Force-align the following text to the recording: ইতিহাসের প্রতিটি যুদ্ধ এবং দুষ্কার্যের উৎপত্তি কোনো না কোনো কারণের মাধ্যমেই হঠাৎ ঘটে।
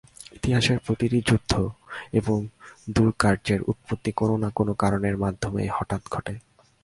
ইতিহাসের 0.33 0.77
প্রতিটি 0.79 1.19
যুদ্ধ 1.27 1.51
এবং 2.13 2.37
দুষ্কার্যের 2.89 3.61
উৎপত্তি 3.61 4.11
কোনো 4.11 4.35
না 4.37 4.49
কোনো 4.55 4.71
কারণের 4.73 5.15
মাধ্যমেই 5.17 5.69
হঠাৎ 5.77 6.01
ঘটে। 6.11 6.33